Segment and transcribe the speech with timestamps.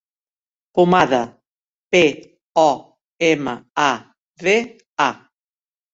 [0.75, 1.19] Pomada:
[1.91, 2.01] pe,
[2.61, 2.69] o,
[3.31, 3.53] ema,
[3.89, 3.91] a,
[4.45, 4.57] de,
[5.09, 5.13] a.